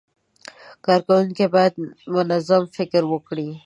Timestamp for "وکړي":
3.07-3.49